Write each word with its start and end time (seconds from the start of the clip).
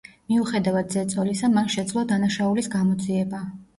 მიუხედავად 0.31 0.95
ზეწოლისა, 0.95 1.49
მან 1.57 1.69
შეძლო 1.75 2.07
დანაშაულის 2.13 2.71
გამოძიება. 2.77 3.45